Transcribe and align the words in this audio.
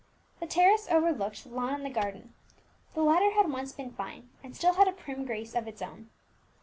The 0.39 0.47
terrace 0.47 0.87
overlooked 0.89 1.43
the 1.43 1.51
lawn 1.51 1.75
and 1.75 1.85
the 1.85 1.91
garden: 1.91 2.33
the 2.95 3.03
latter 3.03 3.29
had 3.33 3.51
once 3.51 3.71
been 3.71 3.93
fine, 3.93 4.31
and 4.43 4.55
had 4.55 4.55
still 4.55 4.73
a 4.81 4.91
prim 4.91 5.25
grace 5.25 5.53
of 5.53 5.67
its 5.67 5.79
own. 5.79 6.09